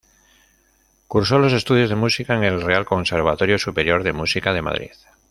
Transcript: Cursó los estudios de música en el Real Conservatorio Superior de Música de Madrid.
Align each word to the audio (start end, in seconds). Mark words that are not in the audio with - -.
Cursó 1.07 1.37
los 1.37 1.53
estudios 1.53 1.87
de 1.91 1.95
música 1.95 2.33
en 2.35 2.43
el 2.43 2.63
Real 2.63 2.85
Conservatorio 2.85 3.59
Superior 3.59 4.01
de 4.01 4.13
Música 4.13 4.51
de 4.51 4.63
Madrid. 4.63 4.91